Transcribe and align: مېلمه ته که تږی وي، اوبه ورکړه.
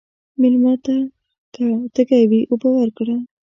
مېلمه 0.41 0.73
ته 0.85 0.95
که 1.53 1.65
تږی 1.93 2.23
وي، 2.29 2.41
اوبه 2.51 2.69
ورکړه. 2.75 3.15